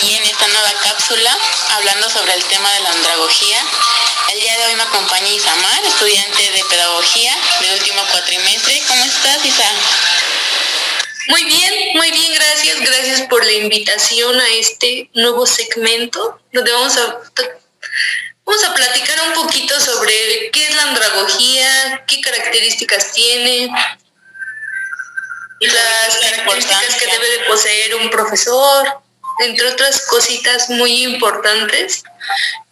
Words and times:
aquí 0.00 0.16
en 0.16 0.22
esta 0.22 0.48
nueva 0.48 0.72
cápsula 0.82 1.36
hablando 1.72 2.08
sobre 2.08 2.32
el 2.32 2.42
tema 2.44 2.72
de 2.72 2.80
la 2.80 2.90
andragogía. 2.90 3.58
El 4.32 4.40
día 4.40 4.58
de 4.58 4.66
hoy 4.66 4.74
me 4.76 4.82
acompaña 4.82 5.28
Isamar, 5.28 5.84
estudiante 5.84 6.42
de 6.52 6.64
pedagogía 6.64 7.36
del 7.60 7.74
último 7.74 8.00
cuatrimestre. 8.10 8.82
¿Cómo 8.88 9.04
estás, 9.04 9.44
Isa? 9.44 9.70
Muy 11.28 11.44
bien, 11.44 11.74
muy 11.96 12.10
bien, 12.12 12.32
gracias. 12.34 12.80
Gracias 12.80 13.20
por 13.28 13.44
la 13.44 13.52
invitación 13.52 14.40
a 14.40 14.48
este 14.48 15.10
nuevo 15.12 15.44
segmento 15.44 16.40
donde 16.50 16.72
vamos 16.72 16.96
a 16.96 17.18
Vamos 18.46 18.64
a 18.64 18.74
platicar 18.74 19.20
un 19.28 19.34
poquito 19.34 19.78
sobre 19.78 20.50
qué 20.50 20.66
es 20.66 20.74
la 20.76 20.82
andragogía, 20.84 22.04
qué 22.06 22.22
características 22.22 23.12
tiene, 23.12 23.70
las 25.60 26.16
características 26.16 26.96
que 26.96 27.06
debe 27.06 27.30
de 27.38 27.44
poseer 27.44 27.94
un 27.96 28.10
profesor, 28.10 29.02
entre 29.40 29.68
otras 29.68 30.06
cositas 30.06 30.70
muy 30.70 31.04
importantes 31.04 32.02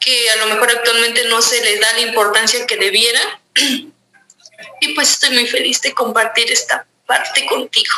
que 0.00 0.30
a 0.30 0.36
lo 0.36 0.46
mejor 0.46 0.70
actualmente 0.70 1.24
no 1.24 1.42
se 1.42 1.60
le 1.62 1.78
da 1.78 1.92
la 1.94 2.00
importancia 2.00 2.66
que 2.66 2.76
debiera. 2.76 3.40
Y 4.80 4.94
pues 4.94 5.10
estoy 5.10 5.30
muy 5.30 5.46
feliz 5.46 5.80
de 5.82 5.92
compartir 5.92 6.50
esta 6.50 6.86
parte 7.06 7.46
contigo. 7.46 7.92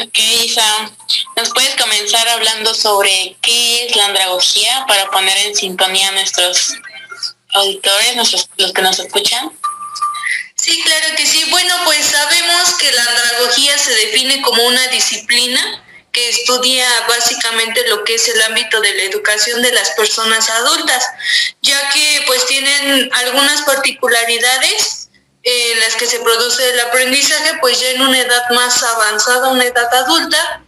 Ok, 0.00 0.18
Isa, 0.44 0.90
¿nos 1.36 1.50
puedes 1.50 1.74
comenzar 1.76 2.28
hablando 2.28 2.72
sobre 2.74 3.36
qué 3.42 3.86
es 3.86 3.96
la 3.96 4.06
andragogía 4.06 4.84
para 4.86 5.10
poner 5.10 5.36
en 5.38 5.56
sintonía 5.56 6.08
a 6.08 6.12
nuestros 6.12 6.74
auditores, 7.54 8.16
nuestros, 8.16 8.48
los 8.58 8.72
que 8.72 8.82
nos 8.82 8.98
escuchan? 8.98 9.50
Sí, 10.54 10.80
claro 10.82 11.16
que 11.16 11.26
sí. 11.26 11.44
Bueno, 11.50 11.74
pues 11.84 12.06
sabemos 12.06 12.74
que 12.74 12.92
la 12.92 13.02
andragogía 13.02 13.78
se 13.78 13.94
define 13.94 14.40
como 14.42 14.62
una 14.64 14.86
disciplina 14.88 15.84
que 16.12 16.28
estudia 16.28 16.86
básicamente 17.08 17.86
lo 17.88 18.04
que 18.04 18.14
es 18.14 18.28
el 18.28 18.40
ámbito 18.42 18.80
de 18.80 18.94
la 18.94 19.02
educación 19.04 19.62
de 19.62 19.72
las 19.72 19.90
personas 19.90 20.48
adultas, 20.50 21.04
ya 21.62 21.90
que 21.90 22.22
pues 22.26 22.46
tienen 22.46 23.10
algunas 23.12 23.62
particularidades 23.62 25.10
en 25.42 25.80
las 25.80 25.96
que 25.96 26.06
se 26.06 26.20
produce 26.20 26.68
el 26.70 26.80
aprendizaje 26.80 27.58
pues 27.60 27.80
ya 27.80 27.90
en 27.90 28.02
una 28.02 28.18
edad 28.18 28.50
más 28.50 28.82
avanzada, 28.82 29.48
una 29.48 29.64
edad 29.64 29.94
adulta, 29.94 30.62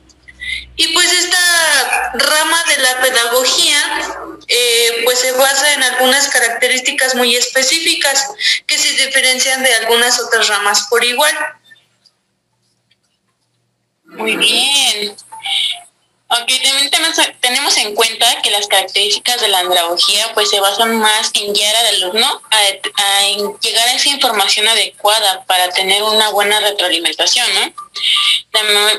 y 0.76 0.88
pues 0.94 1.12
esta 1.12 2.12
rama 2.14 2.64
de 2.68 2.82
la 2.82 3.00
pedagogía 3.00 4.38
eh, 4.48 5.02
pues 5.04 5.18
se 5.20 5.32
basa 5.32 5.74
en 5.74 5.82
algunas 5.82 6.28
características 6.28 7.14
muy 7.14 7.36
específicas 7.36 8.30
que 8.66 8.78
se 8.78 8.90
diferencian 8.92 9.62
de 9.62 9.74
algunas 9.74 10.18
otras 10.18 10.48
ramas 10.48 10.86
por 10.88 11.04
igual. 11.04 11.34
Muy 14.04 14.36
bien. 14.36 15.16
Ok, 16.32 16.46
también 16.62 16.90
tenemos 17.40 17.76
en 17.78 17.92
cuenta 17.96 18.40
que 18.40 18.52
las 18.52 18.68
características 18.68 19.40
de 19.40 19.48
la 19.48 19.58
andragogía 19.58 20.32
pues 20.32 20.48
se 20.48 20.60
basan 20.60 20.96
más 20.96 21.32
en 21.34 21.52
guiar 21.52 21.74
al 21.74 21.86
alumno 21.86 22.40
a, 22.50 23.22
llegar 23.60 23.88
a 23.88 23.94
esa 23.94 24.10
información 24.10 24.68
adecuada 24.68 25.44
para 25.46 25.70
tener 25.70 26.04
una 26.04 26.30
buena 26.30 26.60
retroalimentación. 26.60 27.48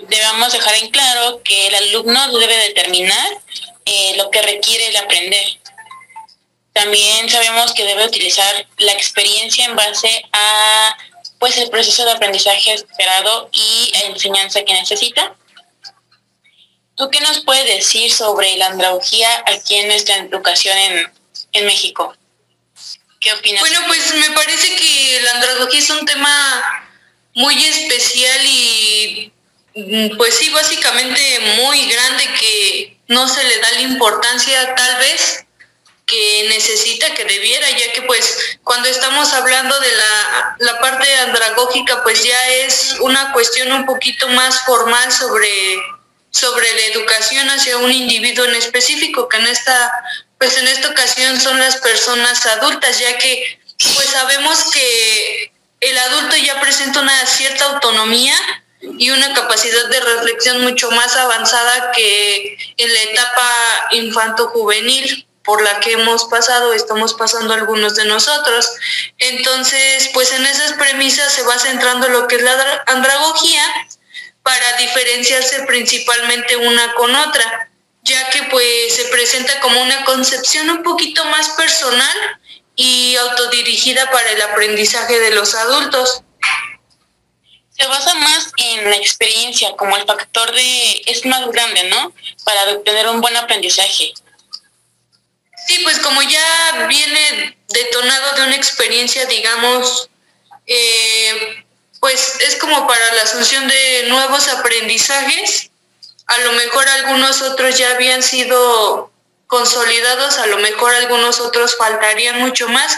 Debemos 0.10 0.52
dejar 0.52 0.76
en 0.76 0.90
claro 0.90 1.42
que 1.42 1.68
el 1.68 1.76
alumno 1.76 2.38
debe 2.38 2.58
determinar 2.58 3.30
eh, 3.86 4.16
lo 4.18 4.30
que 4.30 4.42
requiere 4.42 4.90
el 4.90 4.98
aprender. 4.98 5.58
También 6.74 7.30
sabemos 7.30 7.72
que 7.72 7.86
debe 7.86 8.08
utilizar 8.08 8.68
la 8.78 8.92
experiencia 8.92 9.64
en 9.64 9.78
base 9.78 10.22
a 10.34 10.98
pues 11.40 11.58
el 11.58 11.70
proceso 11.70 12.04
de 12.04 12.12
aprendizaje 12.12 12.74
esperado 12.74 13.50
y 13.54 13.94
enseñanza 14.06 14.64
que 14.64 14.74
necesita 14.74 15.34
¿Tú 17.02 17.10
qué 17.10 17.20
nos 17.22 17.40
puedes 17.40 17.66
decir 17.66 18.14
sobre 18.14 18.56
la 18.58 18.68
andragogía 18.68 19.28
aquí 19.48 19.76
en 19.76 19.88
nuestra 19.88 20.18
educación 20.18 20.78
en, 21.52 21.66
México? 21.66 22.16
¿Qué 23.20 23.34
opinas? 23.34 23.60
Bueno, 23.60 23.80
pues 23.88 24.14
me 24.14 24.30
parece 24.36 24.76
que 24.76 25.20
la 25.24 25.32
andragogía 25.32 25.80
es 25.80 25.90
un 25.90 26.06
tema 26.06 26.92
muy 27.34 27.56
especial 27.66 28.46
y 28.46 29.34
mm, 29.74 30.16
pues 30.16 30.36
sí, 30.36 30.52
básicamente 30.52 31.40
muy 31.64 31.88
grande 31.88 32.24
que 32.40 32.98
no 33.08 33.28
se 33.28 33.46
le 33.46 33.58
da 33.58 33.72
la 33.72 33.82
importancia 33.82 34.76
tal 34.76 35.00
vez 35.00 35.44
que 36.06 36.46
necesita, 36.50 37.16
que 37.16 37.26
debiera, 37.26 37.68
ya 37.72 37.92
que 37.94 38.04
pues 38.04 38.60
cuando 38.64 38.88
estamos 38.90 39.34
hablando 39.34 39.80
de 39.80 39.92
la, 39.92 40.56
la 40.60 40.80
parte 40.80 41.12
andragógica, 41.16 42.04
pues 42.04 42.24
ya 42.24 42.50
es 42.50 42.98
una 43.00 43.34
cuestión 43.34 43.72
un 43.72 43.88
poquito 43.88 44.28
más 44.28 44.62
formal 44.66 45.12
sobre 45.12 45.50
sobre 46.32 46.74
la 46.74 46.86
educación 46.88 47.50
hacia 47.50 47.78
un 47.78 47.92
individuo 47.92 48.46
en 48.46 48.56
específico, 48.56 49.30
que 49.30 49.38
en 49.38 49.48
esta, 49.48 49.92
pues 50.38 50.58
en 50.58 50.68
esta 50.68 50.90
ocasión 50.90 51.40
son 51.40 51.60
las 51.60 51.78
personas 51.78 52.46
adultas, 52.46 53.00
ya 53.00 53.18
que 53.18 53.60
pues 53.96 54.10
sabemos 54.10 54.72
que 54.72 55.52
el 55.82 55.98
adulto 55.98 56.36
ya 56.38 56.60
presenta 56.62 57.02
una 57.02 57.26
cierta 57.26 57.66
autonomía 57.66 58.36
y 58.82 59.10
una 59.12 59.34
capacidad 59.34 59.90
de 59.90 60.00
reflexión 60.00 60.62
mucho 60.62 60.90
más 60.92 61.16
avanzada 61.16 61.92
que 61.92 62.58
en 62.78 62.94
la 62.94 63.02
etapa 63.02 63.52
infanto-juvenil 63.92 65.28
por 65.44 65.62
la 65.64 65.80
que 65.80 65.94
hemos 65.94 66.26
pasado, 66.26 66.74
estamos 66.74 67.16
pasando 67.16 67.54
algunos 67.54 67.96
de 67.96 68.06
nosotros. 68.06 68.70
Entonces, 69.18 70.10
pues 70.14 70.32
en 70.34 70.46
esas 70.46 70.74
premisas 70.74 71.34
se 71.34 71.44
va 71.44 71.58
centrando 71.58 72.10
lo 72.10 72.28
que 72.28 72.36
es 72.36 72.44
la 72.44 72.84
andragogía 72.88 73.64
para 74.44 74.78
diferenciarse 74.78 75.64
principalmente 75.66 76.58
una 76.58 76.94
con 76.94 77.14
otra, 77.16 77.72
ya 78.04 78.30
que 78.30 78.44
pues 78.44 78.96
se 78.96 79.06
presenta 79.06 79.60
como 79.60 79.82
una 79.82 80.04
concepción 80.06 80.70
un 80.70 80.84
poquito 80.84 81.24
más 81.26 81.50
personal 81.50 82.18
y 82.76 83.16
autodirigida 83.16 84.10
para 84.10 84.32
el 84.32 84.42
aprendizaje 84.42 85.20
de 85.20 85.32
los 85.32 85.54
adultos. 85.54 86.24
Se 87.78 87.86
basa 87.88 88.14
más 88.16 88.52
en 88.58 88.90
la 88.90 88.96
experiencia 88.96 89.76
como 89.76 89.96
el 89.98 90.06
factor 90.06 90.52
de 90.52 91.02
es 91.06 91.26
más 91.26 91.48
grande, 91.52 91.84
¿no? 91.86 92.14
Para 92.44 92.74
obtener 92.74 93.08
un 93.08 93.22
buen 93.22 93.36
aprendizaje. 93.38 94.14
Sí, 95.68 95.80
pues 95.84 96.00
como 96.00 96.22
ya 96.24 96.88
viene 96.88 97.58
detonado 97.68 98.36
de 98.36 98.44
una 98.44 98.56
experiencia, 98.56 99.26
digamos, 99.26 100.10
eh, 100.66 101.64
pues 102.02 102.40
es 102.42 102.56
como 102.56 102.88
para 102.88 103.14
la 103.14 103.22
asunción 103.22 103.68
de 103.68 104.06
nuevos 104.10 104.48
aprendizajes. 104.50 105.70
A 106.26 106.38
lo 106.40 106.52
mejor 106.54 106.90
algunos 106.90 107.42
otros 107.44 107.78
ya 107.78 107.92
habían 107.92 108.24
sido 108.24 109.12
consolidados, 109.46 110.40
a 110.40 110.48
lo 110.48 110.58
mejor 110.58 110.96
algunos 110.96 111.40
otros 111.40 111.78
faltarían 111.78 112.40
mucho 112.40 112.68
más, 112.70 112.98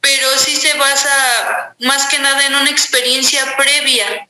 pero 0.00 0.28
sí 0.38 0.54
se 0.54 0.74
basa 0.74 1.74
más 1.80 2.06
que 2.06 2.20
nada 2.20 2.46
en 2.46 2.54
una 2.54 2.70
experiencia 2.70 3.56
previa 3.56 4.28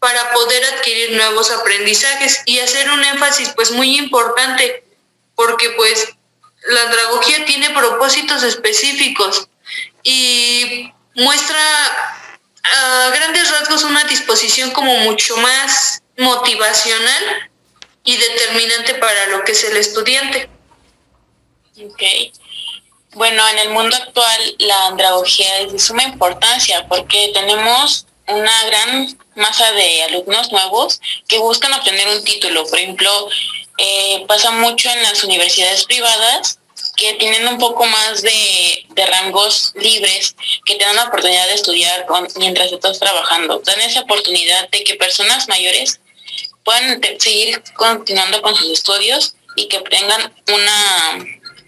para 0.00 0.32
poder 0.32 0.62
adquirir 0.74 1.12
nuevos 1.12 1.50
aprendizajes 1.50 2.42
y 2.44 2.58
hacer 2.58 2.90
un 2.90 3.02
énfasis 3.04 3.50
pues 3.56 3.70
muy 3.70 3.96
importante 3.96 4.84
porque 5.34 5.70
pues 5.70 6.10
la 6.68 6.82
andragogía 6.82 7.46
tiene 7.46 7.70
propósitos 7.70 8.42
específicos 8.42 9.48
y 10.02 10.92
muestra 11.14 12.22
a 12.74 13.10
grandes 13.10 13.50
rasgos 13.50 13.84
una 13.84 14.04
disposición 14.04 14.70
como 14.72 14.94
mucho 14.98 15.36
más 15.36 16.02
motivacional 16.18 17.50
y 18.04 18.16
determinante 18.16 18.94
para 18.94 19.26
lo 19.26 19.44
que 19.44 19.52
es 19.52 19.64
el 19.64 19.76
estudiante. 19.76 20.48
Ok. 21.84 22.02
Bueno, 23.12 23.46
en 23.48 23.58
el 23.58 23.70
mundo 23.70 23.96
actual 23.96 24.56
la 24.58 24.88
andragogía 24.88 25.60
es 25.60 25.72
de 25.72 25.78
suma 25.78 26.04
importancia 26.04 26.86
porque 26.88 27.30
tenemos 27.32 28.06
una 28.28 28.64
gran 28.66 29.18
masa 29.34 29.72
de 29.72 30.02
alumnos 30.04 30.50
nuevos 30.52 31.00
que 31.28 31.38
buscan 31.38 31.72
obtener 31.72 32.08
un 32.08 32.24
título. 32.24 32.66
Por 32.66 32.78
ejemplo, 32.78 33.28
eh, 33.78 34.24
pasa 34.26 34.50
mucho 34.50 34.90
en 34.90 35.02
las 35.02 35.22
universidades 35.24 35.84
privadas 35.84 36.58
que 36.96 37.14
tienen 37.14 37.46
un 37.46 37.58
poco 37.58 37.84
más 37.86 38.22
de, 38.22 38.86
rangos 39.10 39.72
libres, 39.76 40.34
que 40.64 40.76
tengan 40.76 40.96
la 40.96 41.04
oportunidad 41.04 41.46
de 41.46 41.54
estudiar 41.54 42.06
mientras 42.36 42.72
estás 42.72 42.98
trabajando. 42.98 43.60
Dan 43.64 43.80
esa 43.80 44.00
oportunidad 44.00 44.68
de 44.70 44.82
que 44.82 44.94
personas 44.94 45.48
mayores 45.48 46.00
puedan 46.64 47.00
seguir 47.18 47.62
continuando 47.74 48.42
con 48.42 48.56
sus 48.56 48.70
estudios 48.70 49.34
y 49.54 49.68
que 49.68 49.80
tengan 49.80 50.34
una 50.48 51.18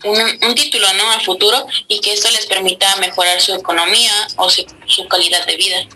un, 0.04 0.54
título 0.54 0.92
¿no? 0.94 1.10
a 1.10 1.20
futuro 1.20 1.66
y 1.88 2.00
que 2.00 2.12
esto 2.12 2.30
les 2.30 2.46
permita 2.46 2.96
mejorar 2.96 3.40
su 3.40 3.52
economía 3.54 4.28
o 4.36 4.48
su, 4.48 4.64
su 4.86 5.06
calidad 5.08 5.44
de 5.46 5.56
vida. 5.56 5.86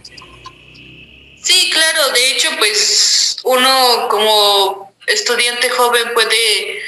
Sí, 1.43 1.71
claro, 1.71 2.11
de 2.11 2.31
hecho, 2.31 2.49
pues 2.59 3.37
uno 3.45 4.09
como 4.11 4.95
estudiante 5.07 5.69
joven 5.71 6.15
puede 6.15 6.83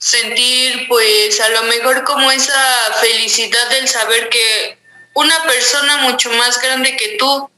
sentir 0.00 0.88
pues 0.88 1.40
a 1.40 1.48
lo 1.50 1.62
mejor 1.64 2.04
como 2.04 2.32
esa 2.32 2.94
felicidad 3.00 3.68
del 3.68 3.86
saber 3.86 4.30
que 4.30 4.78
una 5.14 5.44
persona 5.44 5.98
mucho 5.98 6.30
más 6.30 6.60
grande 6.60 6.96
que 6.96 7.16
tú 7.18 7.50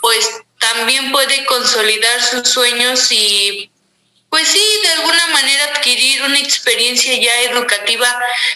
pues 0.00 0.28
también 0.58 1.12
puede 1.12 1.44
consolidar 1.46 2.22
sus 2.22 2.48
sueños 2.48 3.10
y 3.12 3.70
pues 4.28 4.48
sí, 4.48 4.62
de 4.82 4.88
alguna 4.88 5.28
manera 5.28 5.64
adquirir 5.66 6.22
una 6.24 6.38
experiencia 6.40 7.14
ya 7.16 7.42
educativa 7.42 8.06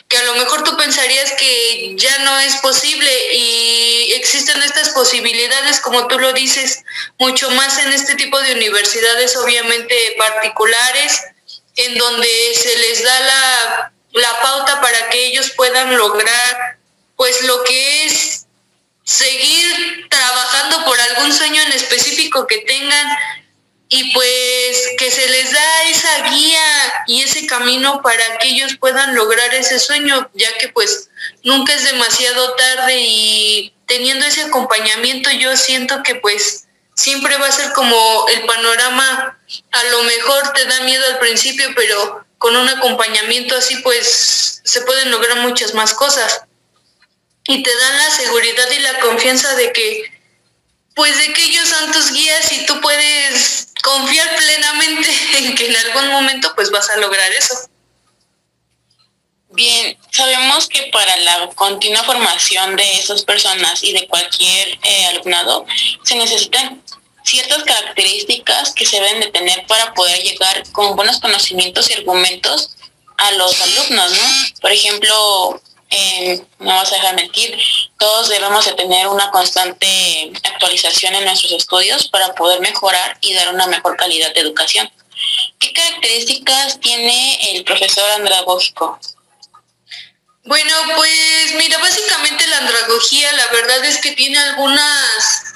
que 0.08 0.16
a 0.16 0.24
lo 0.24 0.34
mejor 0.34 0.64
tú 0.64 0.76
pensarías 0.76 1.32
que 1.38 1.94
ya 1.96 2.18
no 2.18 2.38
es 2.40 2.56
posible 2.56 3.10
y 3.32 4.12
existen 4.14 4.60
estas 4.62 4.90
posibilidades, 4.90 5.80
como 5.80 6.08
tú 6.08 6.18
lo 6.18 6.32
dices, 6.32 6.82
mucho 7.18 7.48
más 7.52 7.78
en 7.78 7.92
este 7.92 8.16
tipo 8.16 8.40
de 8.40 8.54
universidades 8.54 9.36
obviamente 9.36 9.94
particulares, 10.18 11.22
en 11.76 11.98
donde 11.98 12.28
se 12.54 12.76
les 12.76 13.02
da 13.02 13.20
la, 13.20 13.92
la 14.12 14.40
pauta 14.42 14.80
para 14.80 15.08
que 15.10 15.26
ellos 15.26 15.50
puedan 15.56 15.96
lograr 15.96 16.78
pues 17.16 17.42
lo 17.42 17.62
que 17.64 18.06
es 18.06 18.46
seguir 19.04 20.08
trabajando 20.08 20.84
por 20.84 20.98
algún 21.00 21.32
sueño 21.32 21.60
en 21.62 21.72
específico 21.72 22.46
que 22.46 22.58
tengan 22.58 23.06
y 23.92 24.12
pues 24.14 24.88
que 24.96 25.10
se 25.10 25.28
les 25.28 25.52
da 25.52 25.82
esa 25.90 26.30
guía 26.30 26.64
y 27.08 27.22
ese 27.22 27.44
camino 27.46 28.00
para 28.02 28.38
que 28.38 28.48
ellos 28.48 28.76
puedan 28.78 29.16
lograr 29.16 29.52
ese 29.52 29.80
sueño, 29.80 30.30
ya 30.32 30.56
que 30.58 30.68
pues 30.68 31.10
nunca 31.42 31.74
es 31.74 31.84
demasiado 31.84 32.54
tarde 32.54 32.96
y 33.00 33.74
teniendo 33.86 34.24
ese 34.24 34.42
acompañamiento 34.42 35.28
yo 35.32 35.56
siento 35.56 36.04
que 36.04 36.14
pues 36.14 36.68
siempre 37.00 37.38
va 37.38 37.46
a 37.46 37.52
ser 37.52 37.72
como 37.72 38.26
el 38.28 38.44
panorama, 38.44 39.38
a 39.72 39.84
lo 39.84 40.02
mejor 40.02 40.52
te 40.52 40.66
da 40.66 40.80
miedo 40.80 41.02
al 41.06 41.18
principio, 41.18 41.66
pero 41.74 42.26
con 42.36 42.54
un 42.54 42.68
acompañamiento 42.68 43.56
así 43.56 43.76
pues 43.76 44.60
se 44.64 44.82
pueden 44.82 45.10
lograr 45.10 45.38
muchas 45.38 45.72
más 45.72 45.94
cosas 45.94 46.42
y 47.46 47.62
te 47.62 47.74
dan 47.74 47.96
la 47.96 48.10
seguridad 48.10 48.70
y 48.70 48.78
la 48.80 49.00
confianza 49.00 49.54
de 49.54 49.72
que 49.72 50.20
pues 50.94 51.16
de 51.16 51.32
que 51.32 51.42
ellos 51.42 51.68
son 51.70 51.90
tus 51.90 52.12
guías 52.12 52.52
y 52.52 52.66
tú 52.66 52.78
puedes 52.82 53.68
confiar 53.82 54.36
plenamente 54.36 55.10
en 55.38 55.54
que 55.54 55.68
en 55.68 55.76
algún 55.76 56.08
momento 56.08 56.52
pues 56.54 56.70
vas 56.70 56.90
a 56.90 56.98
lograr 56.98 57.32
eso. 57.32 57.54
Bien, 59.52 59.98
sabemos 60.12 60.68
que 60.68 60.90
para 60.92 61.16
la 61.16 61.48
continua 61.54 62.04
formación 62.04 62.76
de 62.76 63.00
esas 63.00 63.24
personas 63.24 63.82
y 63.82 63.92
de 63.92 64.06
cualquier 64.06 64.78
eh, 64.82 65.06
alumnado 65.06 65.66
se 66.04 66.14
necesitan 66.14 66.80
ciertas 67.30 67.62
características 67.62 68.72
que 68.74 68.84
se 68.84 69.00
deben 69.00 69.20
de 69.20 69.30
tener 69.30 69.64
para 69.66 69.94
poder 69.94 70.20
llegar 70.20 70.64
con 70.72 70.96
buenos 70.96 71.20
conocimientos 71.20 71.88
y 71.88 71.94
argumentos 71.94 72.70
a 73.18 73.30
los 73.32 73.60
alumnos, 73.60 74.10
¿no? 74.10 74.60
Por 74.60 74.72
ejemplo, 74.72 75.62
eh, 75.90 76.42
no 76.58 76.74
vas 76.74 76.90
a 76.92 76.96
dejar 76.96 77.14
mentir, 77.14 77.56
todos 77.98 78.28
debemos 78.28 78.64
de 78.64 78.72
tener 78.72 79.06
una 79.06 79.30
constante 79.30 80.32
actualización 80.42 81.14
en 81.14 81.24
nuestros 81.24 81.52
estudios 81.52 82.08
para 82.08 82.34
poder 82.34 82.60
mejorar 82.60 83.16
y 83.20 83.32
dar 83.34 83.54
una 83.54 83.68
mejor 83.68 83.96
calidad 83.96 84.34
de 84.34 84.40
educación. 84.40 84.90
¿Qué 85.60 85.72
características 85.72 86.80
tiene 86.80 87.52
el 87.52 87.64
profesor 87.64 88.10
andragógico? 88.10 88.98
Bueno, 90.44 90.74
pues 90.96 91.54
mira, 91.58 91.78
básicamente 91.78 92.46
la 92.48 92.58
andragogía 92.58 93.30
la 93.32 93.46
verdad 93.48 93.84
es 93.84 93.98
que 93.98 94.12
tiene 94.12 94.38
algunas 94.38 95.49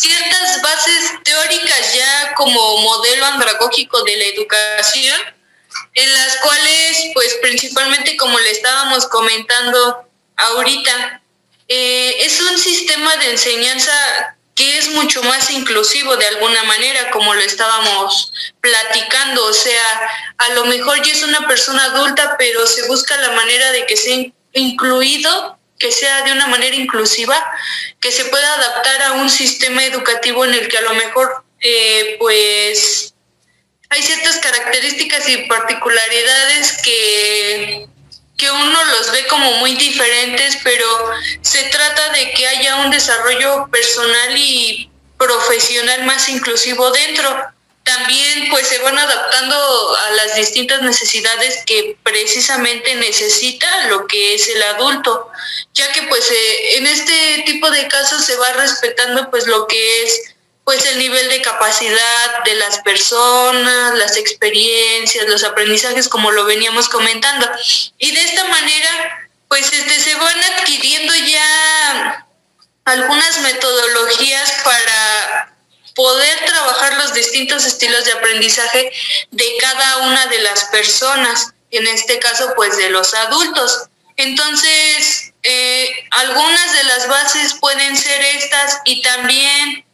ciertas 0.00 0.60
bases 0.62 1.12
teóricas 1.24 1.94
ya 1.94 2.34
como 2.34 2.78
modelo 2.78 3.24
andragógico 3.26 4.02
de 4.02 4.16
la 4.16 4.24
educación 4.24 5.20
en 5.94 6.12
las 6.12 6.36
cuales, 6.38 7.10
pues 7.14 7.38
principalmente 7.40 8.16
como 8.16 8.38
le 8.38 8.50
estábamos 8.50 9.06
comentando 9.06 10.06
ahorita, 10.36 11.22
eh, 11.68 12.16
es 12.20 12.40
un 12.40 12.58
sistema 12.58 13.16
de 13.16 13.30
enseñanza 13.32 14.36
que 14.54 14.78
es 14.78 14.88
mucho 14.90 15.22
más 15.22 15.50
inclusivo 15.50 16.16
de 16.16 16.26
alguna 16.26 16.62
manera, 16.64 17.10
como 17.10 17.34
lo 17.34 17.40
estábamos 17.40 18.32
platicando. 18.60 19.44
O 19.44 19.52
sea, 19.52 19.82
a 20.38 20.48
lo 20.50 20.64
mejor 20.64 21.02
ya 21.02 21.12
es 21.12 21.22
una 21.22 21.46
persona 21.46 21.84
adulta, 21.84 22.36
pero 22.38 22.66
se 22.66 22.86
busca 22.86 23.16
la 23.18 23.32
manera 23.32 23.70
de 23.72 23.86
que 23.86 23.96
sea 23.96 24.26
incluido, 24.52 25.55
que 25.78 25.92
sea 25.92 26.22
de 26.22 26.32
una 26.32 26.46
manera 26.46 26.76
inclusiva, 26.76 27.36
que 28.00 28.12
se 28.12 28.24
pueda 28.26 28.54
adaptar 28.54 29.02
a 29.02 29.12
un 29.12 29.30
sistema 29.30 29.84
educativo 29.84 30.44
en 30.44 30.54
el 30.54 30.68
que 30.68 30.78
a 30.78 30.82
lo 30.82 30.94
mejor, 30.94 31.44
eh, 31.60 32.16
pues, 32.18 33.14
hay 33.88 34.02
ciertas 34.02 34.38
características 34.38 35.28
y 35.28 35.36
particularidades 35.44 36.80
que, 36.82 37.86
que 38.36 38.50
uno 38.50 38.84
los 38.96 39.12
ve 39.12 39.26
como 39.26 39.52
muy 39.54 39.74
diferentes, 39.74 40.58
pero 40.64 40.86
se 41.42 41.62
trata 41.64 42.10
de 42.10 42.32
que 42.32 42.46
haya 42.46 42.76
un 42.76 42.90
desarrollo 42.90 43.68
personal 43.70 44.36
y 44.36 44.90
profesional 45.18 46.04
más 46.04 46.28
inclusivo 46.28 46.90
dentro. 46.90 47.55
También 47.86 48.48
pues 48.50 48.66
se 48.66 48.80
van 48.80 48.98
adaptando 48.98 49.96
a 49.96 50.10
las 50.10 50.34
distintas 50.34 50.82
necesidades 50.82 51.62
que 51.66 51.96
precisamente 52.02 52.96
necesita 52.96 53.86
lo 53.86 54.08
que 54.08 54.34
es 54.34 54.48
el 54.48 54.60
adulto, 54.60 55.30
ya 55.72 55.92
que 55.92 56.02
pues 56.02 56.28
eh, 56.28 56.78
en 56.78 56.86
este 56.88 57.44
tipo 57.46 57.70
de 57.70 57.86
casos 57.86 58.24
se 58.24 58.34
va 58.38 58.52
respetando 58.54 59.30
pues 59.30 59.46
lo 59.46 59.68
que 59.68 60.02
es 60.02 60.34
pues 60.64 60.84
el 60.84 60.98
nivel 60.98 61.28
de 61.28 61.42
capacidad 61.42 62.44
de 62.44 62.56
las 62.56 62.80
personas, 62.80 63.94
las 63.94 64.16
experiencias, 64.16 65.28
los 65.28 65.44
aprendizajes, 65.44 66.08
como 66.08 66.32
lo 66.32 66.44
veníamos 66.44 66.88
comentando. 66.88 67.48
Y 67.98 68.10
de 68.10 68.20
esta 68.20 68.42
manera, 68.48 69.30
pues 69.46 69.72
este, 69.72 70.00
se 70.00 70.16
van 70.16 70.42
adquiriendo 70.42 71.14
ya 71.14 72.26
algunas 72.84 73.40
metodologías 73.42 74.54
para 74.64 75.55
poder 75.96 76.38
trabajar 76.46 76.94
los 76.98 77.14
distintos 77.14 77.64
estilos 77.64 78.04
de 78.04 78.12
aprendizaje 78.12 78.92
de 79.32 79.56
cada 79.60 79.96
una 80.08 80.26
de 80.26 80.38
las 80.40 80.66
personas, 80.66 81.54
en 81.72 81.88
este 81.88 82.20
caso 82.20 82.52
pues 82.54 82.76
de 82.76 82.90
los 82.90 83.12
adultos. 83.14 83.88
Entonces, 84.16 85.32
eh, 85.42 85.90
algunas 86.10 86.72
de 86.72 86.84
las 86.84 87.08
bases 87.08 87.54
pueden 87.54 87.96
ser 87.96 88.22
estas 88.22 88.80
y 88.84 89.02
también 89.02 89.86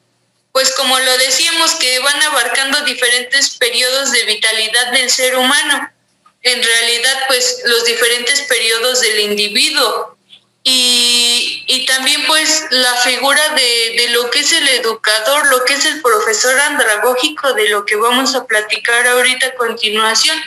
pues 0.53 0.71
como 0.75 0.99
lo 0.99 1.19
decíamos, 1.19 1.75
que 1.77 1.99
van 2.01 2.23
abarcando 2.23 2.83
diferentes 2.83 3.57
periodos 3.57 4.13
de 4.13 4.25
vitalidad 4.25 4.93
del 4.93 5.11
ser 5.11 5.37
humano. 5.37 5.91
En 6.43 6.63
realidad, 6.63 7.25
pues 7.27 7.63
los 7.65 7.85
diferentes 7.85 8.43
periodos 8.43 9.01
del 9.01 9.21
individuo. 9.21 10.12
Y, 10.65 11.65
y 11.67 11.87
también 11.87 12.25
pues 12.27 12.67
la 12.71 12.95
figura 12.97 13.49
de, 13.55 13.97
de, 13.97 14.09
lo 14.11 14.31
que 14.31 14.41
es 14.41 14.53
el 14.53 14.69
educador, 14.69 15.49
lo 15.49 15.65
que 15.65 15.75
es 15.75 15.85
el 15.87 16.01
profesor 16.01 16.59
andragógico, 16.61 17.53
de 17.55 17.69
lo 17.69 17.85
que 17.85 17.97
vamos 17.97 18.37
a 18.37 18.47
platicar 18.47 19.07
ahorita 19.09 19.49
a 19.49 19.55
continuación, 19.55 20.41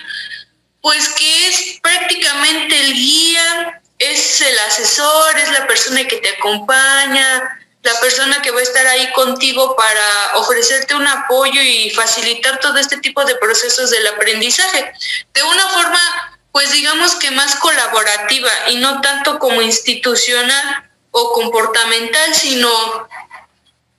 pues 0.81 1.09
que 1.09 1.47
es 1.49 1.79
prácticamente 1.81 2.79
el 2.79 2.93
guía, 2.93 3.81
es 3.99 4.41
el 4.41 4.59
asesor, 4.59 5.37
es 5.37 5.51
la 5.51 5.67
persona 5.67 6.07
que 6.07 6.17
te 6.17 6.29
acompaña, 6.29 7.59
la 7.85 7.99
persona 7.99 8.41
que 8.41 8.51
va 8.51 8.59
a 8.59 8.63
estar 8.63 8.85
ahí 8.87 9.11
contigo 9.11 9.75
para 9.75 10.39
ofrecerte 10.39 10.95
un 10.95 11.07
apoyo 11.07 11.61
y 11.61 11.91
facilitar 11.91 12.59
todo 12.59 12.77
este 12.77 12.97
tipo 12.97 13.23
de 13.25 13.35
procesos 13.35 13.91
del 13.91 14.07
aprendizaje. 14.07 14.91
De 15.33 15.43
una 15.43 15.67
forma, 15.69 16.34
pues 16.55 16.71
digamos 16.71 17.15
que 17.15 17.31
más 17.31 17.55
colaborativa 17.55 18.49
y 18.69 18.77
no 18.77 19.01
tanto 19.01 19.39
como 19.39 19.61
institucional 19.61 20.89
o 21.11 21.33
comportamental, 21.33 22.33
sino 22.33 22.69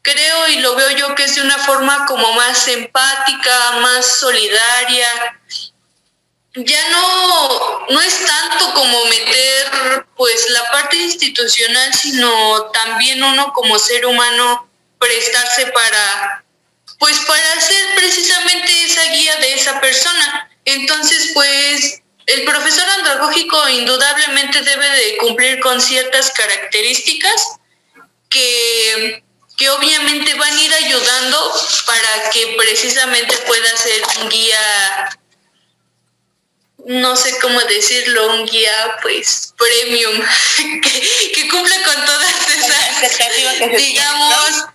creo 0.01 0.49
y 0.49 0.61
lo 0.61 0.75
veo 0.75 0.91
yo 0.93 1.15
que 1.15 1.25
es 1.25 1.35
de 1.35 1.43
una 1.43 1.59
forma 1.59 2.07
como 2.07 2.33
más 2.33 2.67
empática, 2.69 3.73
más 3.83 4.07
solidaria, 4.07 5.07
ya 6.55 6.89
no, 6.89 7.87
no 7.91 8.01
es 8.01 8.25
tanto 8.25 8.73
como 8.73 9.05
meter 9.05 10.07
pues 10.17 10.49
la 10.49 10.71
parte 10.71 10.97
institucional, 10.97 11.93
sino 11.93 12.71
también 12.71 13.23
uno 13.23 13.53
como 13.53 13.79
ser 13.79 14.07
humano 14.07 14.67
prestarse 14.99 15.67
para 15.67 16.43
pues 16.99 17.21
para 17.21 17.61
ser 17.61 17.95
precisamente 17.97 18.85
esa 18.87 19.05
guía 19.11 19.37
de 19.37 19.53
esa 19.53 19.79
persona. 19.79 20.51
Entonces, 20.65 21.33
pues 21.35 22.01
el 22.27 22.45
profesor 22.45 22.89
andragógico 22.99 23.69
indudablemente 23.69 24.61
debe 24.63 24.89
de 24.91 25.17
cumplir 25.19 25.61
con 25.61 25.81
ciertas 25.81 26.31
características 26.33 27.59
que, 28.29 29.23
que 29.57 29.71
obviamente 29.71 30.35
van 30.35 30.57
a 30.57 30.63
ir 30.63 30.75
ayudando 30.75 31.53
para 31.87 32.31
que 32.31 32.57
precisamente 32.59 33.37
pueda 33.47 33.77
ser 33.77 34.03
un 34.21 34.29
guía 34.29 35.11
no 36.87 37.17
sé 37.17 37.37
cómo 37.41 37.61
decirlo, 37.63 38.33
un 38.35 38.47
guía 38.47 38.97
pues 39.03 39.53
premium 39.59 40.23
que, 40.83 41.33
que 41.35 41.49
cumple 41.49 41.83
con 41.83 42.07
todas 42.07 42.35
esas, 42.49 43.77
digamos, 43.77 44.67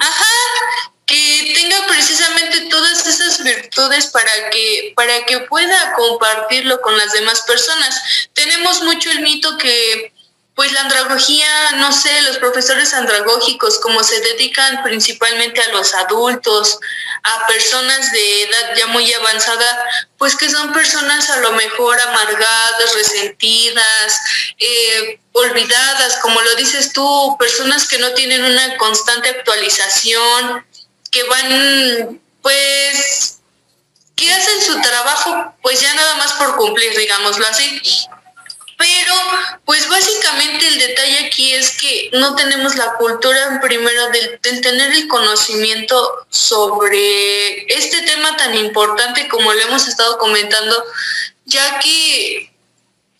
ajá, 0.00 0.89
que 1.10 1.52
tenga 1.56 1.86
precisamente 1.88 2.60
todas 2.70 3.04
esas 3.04 3.42
virtudes 3.42 4.06
para 4.06 4.50
que, 4.50 4.92
para 4.94 5.26
que 5.26 5.40
pueda 5.40 5.92
compartirlo 5.94 6.80
con 6.80 6.96
las 6.96 7.12
demás 7.12 7.42
personas. 7.42 8.00
Tenemos 8.32 8.82
mucho 8.82 9.10
el 9.10 9.20
mito 9.20 9.58
que 9.58 10.12
pues 10.54 10.72
la 10.72 10.82
andragogía, 10.82 11.72
no 11.76 11.90
sé, 11.90 12.20
los 12.22 12.36
profesores 12.36 12.92
andragógicos, 12.92 13.78
como 13.80 14.04
se 14.04 14.20
dedican 14.20 14.82
principalmente 14.82 15.60
a 15.62 15.72
los 15.72 15.94
adultos, 15.94 16.78
a 17.22 17.46
personas 17.46 18.12
de 18.12 18.42
edad 18.42 18.74
ya 18.76 18.86
muy 18.88 19.10
avanzada, 19.12 19.82
pues 20.18 20.36
que 20.36 20.50
son 20.50 20.72
personas 20.74 21.30
a 21.30 21.38
lo 21.38 21.52
mejor 21.52 21.98
amargadas, 22.00 22.94
resentidas, 22.94 24.20
eh, 24.58 25.18
olvidadas, 25.32 26.18
como 26.18 26.40
lo 26.42 26.54
dices 26.56 26.92
tú, 26.92 27.36
personas 27.38 27.88
que 27.88 27.98
no 27.98 28.12
tienen 28.12 28.44
una 28.44 28.76
constante 28.76 29.30
actualización, 29.30 30.66
que 31.10 31.22
van, 31.24 32.20
pues, 32.42 33.38
que 34.16 34.32
hacen 34.32 34.62
su 34.62 34.80
trabajo, 34.80 35.54
pues 35.62 35.80
ya 35.80 35.94
nada 35.94 36.16
más 36.16 36.32
por 36.34 36.56
cumplir, 36.56 36.96
digámoslo 36.96 37.46
así 37.46 37.80
pero, 38.80 39.14
pues 39.66 39.86
básicamente 39.90 40.66
el 40.66 40.78
detalle 40.78 41.26
aquí 41.26 41.52
es 41.52 41.76
que 41.76 42.08
no 42.14 42.34
tenemos 42.34 42.76
la 42.76 42.94
cultura 42.94 43.60
primero 43.60 44.08
del, 44.08 44.40
tener 44.62 44.90
el 44.92 45.06
conocimiento 45.06 46.26
sobre 46.30 47.70
este 47.70 48.00
tema 48.06 48.34
tan 48.38 48.54
importante 48.54 49.28
como 49.28 49.52
lo 49.52 49.60
hemos 49.60 49.86
estado 49.86 50.16
comentando, 50.16 50.82
ya 51.44 51.78
que 51.80 52.50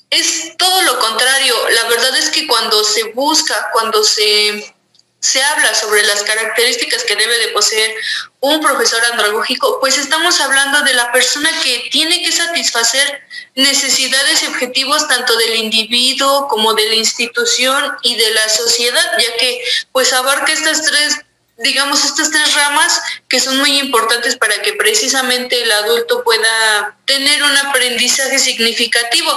es 0.08 0.56
todo 0.56 0.80
lo 0.80 0.98
contrario. 0.98 1.54
La 1.72 1.90
verdad 1.90 2.16
es 2.16 2.30
que 2.30 2.46
cuando 2.46 2.82
se 2.82 3.12
busca, 3.12 3.68
cuando 3.74 4.02
se 4.02 4.74
se 5.20 5.42
habla 5.42 5.74
sobre 5.74 6.02
las 6.04 6.22
características 6.22 7.04
que 7.04 7.14
debe 7.14 7.38
de 7.38 7.48
poseer 7.48 7.94
un 8.40 8.60
profesor 8.60 9.02
andragógico, 9.12 9.78
pues 9.78 9.98
estamos 9.98 10.40
hablando 10.40 10.80
de 10.82 10.94
la 10.94 11.12
persona 11.12 11.50
que 11.62 11.88
tiene 11.90 12.22
que 12.22 12.32
satisfacer 12.32 13.22
necesidades 13.54 14.42
y 14.42 14.46
objetivos 14.46 15.06
tanto 15.08 15.36
del 15.36 15.56
individuo 15.56 16.48
como 16.48 16.72
de 16.72 16.88
la 16.88 16.94
institución 16.94 17.92
y 18.02 18.16
de 18.16 18.30
la 18.30 18.48
sociedad, 18.48 19.04
ya 19.18 19.36
que 19.36 19.62
pues 19.92 20.12
abarca 20.14 20.52
estas 20.52 20.82
tres 20.82 21.16
digamos, 21.60 22.04
estas 22.04 22.30
tres 22.30 22.54
ramas 22.54 23.00
que 23.28 23.38
son 23.38 23.58
muy 23.58 23.78
importantes 23.78 24.36
para 24.36 24.60
que 24.62 24.72
precisamente 24.74 25.62
el 25.62 25.70
adulto 25.70 26.24
pueda 26.24 26.96
tener 27.04 27.42
un 27.42 27.56
aprendizaje 27.58 28.38
significativo. 28.38 29.30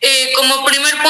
Eh, 0.00 0.32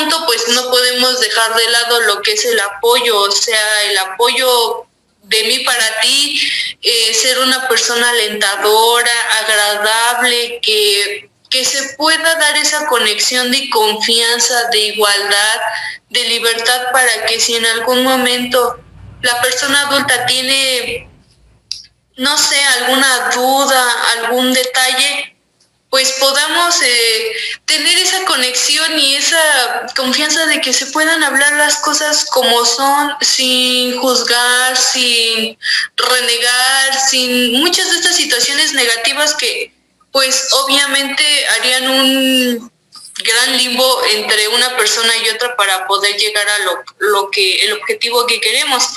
punto, 0.03 0.27
pues 0.27 0.49
no 0.49 0.71
podemos 0.71 1.21
dejar 1.21 1.55
de 1.55 1.69
lado 1.71 2.01
lo 2.03 2.23
que 2.23 2.33
es 2.33 2.45
el 2.45 2.59
apoyo, 2.61 3.21
o 3.21 3.31
sea, 3.31 3.83
el 3.91 3.99
apoyo 3.99 4.87
de 5.23 5.45
mí 5.45 5.61
para 5.61 6.01
ti, 6.01 6.41
eh, 6.83 7.15
ser 7.15 7.39
una 7.39 7.69
persona 7.69 8.11
alentadora, 8.11 9.13
agradable, 9.41 10.61
que, 10.63 11.31
que 11.49 11.65
se 11.65 11.95
pueda 11.97 12.35
dar 12.37 12.57
esa 12.57 12.87
conexión 12.87 13.51
de 13.51 13.71
confianza, 13.71 14.69
de 14.71 14.79
igualdad, 14.79 15.61
de 16.11 16.25
libertad 16.25 16.83
para 16.93 17.27
que 17.27 17.41
si 17.41 17.57
en 17.57 17.67
algún 17.67 18.03
momento 18.03 18.79
la 19.23 19.41
persona 19.41 19.83
adulta 19.83 20.27
tiene, 20.27 21.09
no 22.17 22.37
sé, 22.37 22.63
alguna 22.81 23.31
duda, 23.31 23.93
algún 24.19 24.53
detalle, 24.53 25.32
pues 25.93 26.11
podamos 26.13 26.81
eh, 26.81 27.33
tener 27.67 27.99
esa 27.99 28.25
conexión 28.25 28.99
y 28.99 29.15
esa 29.15 29.37
confianza 29.95 30.47
de 30.47 30.59
que 30.63 30.73
se 30.73 30.87
puedan 30.87 31.23
hablar 31.23 31.53
las 31.59 31.77
cosas 31.81 32.25
como 32.25 32.65
son, 32.65 33.11
sin 33.21 33.99
juzgar, 33.99 34.75
sin 34.75 35.59
renegar, 35.97 36.99
sin 37.11 37.61
muchas 37.61 37.91
de 37.91 37.97
estas 37.97 38.17
situaciones 38.17 38.73
negativas 38.73 39.35
que 39.35 39.71
pues 40.13 40.49
obviamente 40.65 41.25
harían 41.59 41.91
un 41.91 42.72
gran 43.25 43.57
limbo 43.57 44.03
entre 44.05 44.49
una 44.49 44.77
persona 44.77 45.13
y 45.25 45.29
otra 45.29 45.57
para 45.57 45.87
poder 45.87 46.17
llegar 46.17 46.49
a 46.49 46.59
lo, 46.61 46.85
lo, 46.99 47.31
que 47.31 47.65
el 47.65 47.75
objetivo 47.75 48.27
que 48.27 48.41
queremos. 48.41 48.89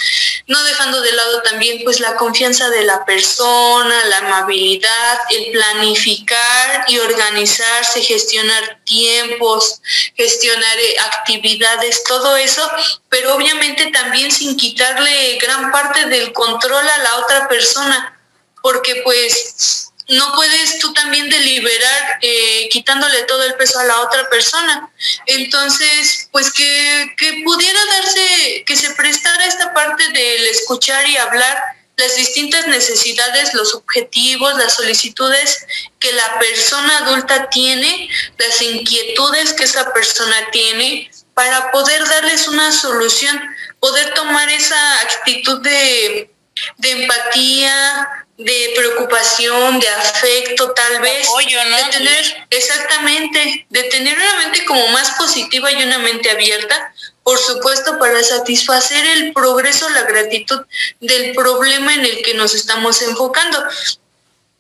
No 0.47 0.63
dejando 0.63 1.01
de 1.01 1.11
lado 1.11 1.41
también 1.41 1.81
pues 1.83 1.99
la 1.99 2.15
confianza 2.15 2.69
de 2.69 2.83
la 2.83 3.05
persona 3.05 4.05
la 4.05 4.17
amabilidad 4.19 5.19
el 5.29 5.51
planificar 5.51 6.85
y 6.87 6.99
organizarse 6.99 8.01
gestionar 8.01 8.79
tiempos 8.83 9.81
gestionar 10.15 10.77
eh, 10.79 10.95
actividades 10.99 12.03
todo 12.03 12.35
eso 12.37 12.69
pero 13.09 13.35
obviamente 13.35 13.87
también 13.87 14.31
sin 14.31 14.55
quitarle 14.57 15.37
gran 15.37 15.71
parte 15.71 16.05
del 16.05 16.33
control 16.33 16.87
a 16.87 16.97
la 16.99 17.17
otra 17.17 17.47
persona 17.47 18.19
porque 18.61 19.01
pues 19.03 19.91
no 20.09 20.33
puedes 20.33 20.79
tú 20.79 20.93
también 20.93 21.29
deliberar 21.29 22.19
eh, 22.21 22.69
quitándole 22.69 23.23
todo 23.23 23.43
el 23.43 23.55
peso 23.55 23.79
a 23.79 23.85
la 23.85 24.01
otra 24.01 24.29
persona. 24.29 24.89
Entonces, 25.25 26.29
pues 26.31 26.51
que, 26.51 27.13
que 27.17 27.41
pudiera 27.43 27.79
darse, 27.85 28.63
que 28.65 28.75
se 28.75 28.91
prestara 28.91 29.45
esta 29.45 29.73
parte 29.73 30.03
del 30.09 30.47
escuchar 30.47 31.07
y 31.07 31.17
hablar 31.17 31.57
las 31.97 32.15
distintas 32.15 32.67
necesidades, 32.67 33.53
los 33.53 33.73
objetivos, 33.73 34.57
las 34.57 34.75
solicitudes 34.75 35.65
que 35.99 36.11
la 36.11 36.39
persona 36.39 36.97
adulta 36.99 37.49
tiene, 37.49 38.09
las 38.37 38.61
inquietudes 38.61 39.53
que 39.53 39.63
esa 39.63 39.93
persona 39.93 40.35
tiene, 40.51 41.09
para 41.33 41.71
poder 41.71 42.05
darles 42.05 42.47
una 42.47 42.71
solución, 42.71 43.41
poder 43.79 44.13
tomar 44.13 44.49
esa 44.49 45.01
actitud 45.01 45.61
de, 45.61 46.29
de 46.77 46.91
empatía, 46.91 48.24
de 48.37 48.73
preocupación, 48.75 49.79
de 49.79 49.87
afecto 49.87 50.71
tal 50.71 51.01
vez, 51.01 51.27
¿no? 51.27 51.77
de 51.77 51.91
tener 51.91 52.47
exactamente, 52.49 53.65
de 53.69 53.83
tener 53.83 54.17
una 54.17 54.37
mente 54.37 54.65
como 54.65 54.87
más 54.89 55.11
positiva 55.11 55.71
y 55.71 55.83
una 55.83 55.99
mente 55.99 56.29
abierta, 56.29 56.93
por 57.23 57.39
supuesto 57.39 57.97
para 57.97 58.21
satisfacer 58.23 59.05
el 59.17 59.31
progreso, 59.31 59.87
la 59.89 60.03
gratitud 60.03 60.61
del 60.99 61.33
problema 61.33 61.93
en 61.93 62.05
el 62.05 62.21
que 62.23 62.33
nos 62.33 62.53
estamos 62.53 63.01
enfocando. 63.03 63.63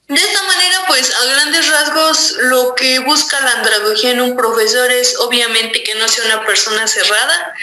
De 0.07 0.15
esta 0.21 0.43
manera, 0.43 0.83
pues 0.87 1.11
a 1.13 1.25
grandes 1.25 1.67
rasgos, 1.67 2.35
lo 2.43 2.75
que 2.75 2.99
busca 2.99 3.39
la 3.41 3.51
andragogía 3.53 4.11
en 4.11 4.21
un 4.21 4.37
profesor 4.37 4.89
es 4.91 5.17
obviamente 5.19 5.83
que 5.83 5.95
no 5.95 6.07
sea 6.07 6.25
una 6.25 6.45
persona 6.45 6.87
cerrada, 6.87 7.55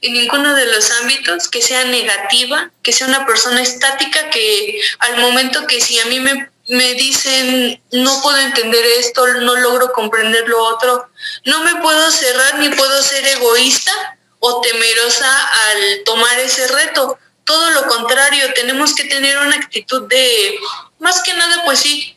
en 0.00 0.12
ninguno 0.12 0.54
de 0.54 0.66
los 0.66 0.90
ámbitos, 1.02 1.48
que 1.48 1.62
sea 1.62 1.84
negativa, 1.84 2.70
que 2.82 2.92
sea 2.92 3.08
una 3.08 3.26
persona 3.26 3.62
estática, 3.62 4.30
que 4.30 4.80
al 5.00 5.18
momento 5.18 5.66
que 5.66 5.80
si 5.80 5.98
a 5.98 6.06
mí 6.06 6.20
me, 6.20 6.50
me 6.68 6.94
dicen 6.94 7.80
no 7.92 8.22
puedo 8.22 8.38
entender 8.38 8.84
esto, 8.98 9.26
no 9.26 9.56
logro 9.56 9.92
comprender 9.92 10.48
lo 10.48 10.62
otro, 10.64 11.08
no 11.44 11.62
me 11.64 11.76
puedo 11.82 12.10
cerrar 12.10 12.58
ni 12.58 12.68
puedo 12.70 13.02
ser 13.02 13.26
egoísta 13.26 13.92
o 14.40 14.60
temerosa 14.60 15.48
al 15.70 16.04
tomar 16.04 16.38
ese 16.38 16.68
reto. 16.68 17.18
Todo 17.44 17.70
lo 17.70 17.86
contrario, 17.88 18.52
tenemos 18.54 18.94
que 18.94 19.04
tener 19.04 19.38
una 19.38 19.56
actitud 19.56 20.06
de, 20.06 20.58
más 20.98 21.22
que 21.22 21.32
nada, 21.34 21.64
pues 21.64 21.80
sí, 21.80 22.16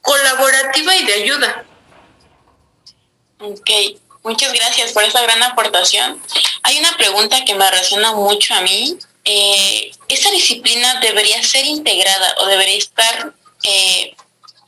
colaborativa 0.00 0.96
y 0.96 1.04
de 1.04 1.12
ayuda. 1.12 1.64
Ok, 3.40 3.70
Muchas 4.24 4.52
gracias 4.52 4.92
por 4.92 5.04
esa 5.04 5.22
gran 5.22 5.42
aportación. 5.42 6.22
Hay 6.62 6.78
una 6.78 6.96
pregunta 6.96 7.44
que 7.44 7.54
me 7.54 7.70
resuena 7.70 8.12
mucho 8.12 8.54
a 8.54 8.60
mí. 8.62 8.96
Eh, 9.24 9.90
¿Esa 10.08 10.30
disciplina 10.30 11.00
debería 11.00 11.42
ser 11.42 11.64
integrada 11.64 12.34
o 12.38 12.46
debería 12.46 12.76
estar 12.76 13.32
eh, 13.62 14.14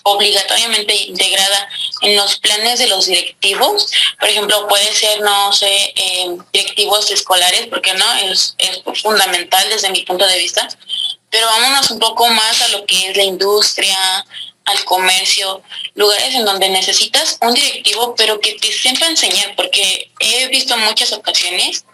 obligatoriamente 0.02 0.94
integrada 0.94 1.68
en 2.02 2.16
los 2.16 2.38
planes 2.38 2.78
de 2.78 2.88
los 2.88 3.06
directivos? 3.06 3.90
Por 4.18 4.28
ejemplo, 4.28 4.68
puede 4.68 4.94
ser, 4.94 5.20
no 5.20 5.52
sé, 5.52 5.92
eh, 5.96 6.36
directivos 6.52 7.10
escolares, 7.10 7.66
porque 7.68 7.94
no, 7.94 8.14
es, 8.14 8.54
es 8.58 8.82
fundamental 9.02 9.68
desde 9.68 9.90
mi 9.90 10.02
punto 10.02 10.26
de 10.26 10.38
vista. 10.38 10.68
Pero 11.30 11.46
vámonos 11.46 11.90
un 11.90 11.98
poco 11.98 12.28
más 12.28 12.60
a 12.62 12.68
lo 12.68 12.84
que 12.86 13.10
es 13.10 13.16
la 13.16 13.22
industria, 13.22 14.24
al 14.70 14.84
comercio, 14.84 15.62
lugares 15.94 16.34
en 16.34 16.44
donde 16.44 16.68
necesitas 16.68 17.38
un 17.42 17.54
directivo, 17.54 18.14
pero 18.16 18.40
que 18.40 18.54
te 18.54 18.72
sepa 18.72 19.06
enseñar, 19.06 19.54
porque 19.56 20.10
he 20.20 20.48
visto 20.48 20.76
muchas 20.76 21.12
ocasiones 21.12 21.84